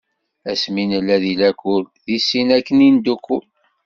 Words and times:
Asmi 0.51 0.83
nella 0.85 1.17
di 1.23 1.33
lakul, 1.41 1.83
deg 2.05 2.19
sin 2.27 2.49
akken 2.57 2.85
i 2.87 2.89
neddukul. 2.91 3.43